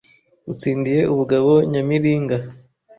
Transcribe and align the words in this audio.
Utsindiye 0.51 1.01
ubugabo 1.13 1.51
Nyamiringa 1.71 2.37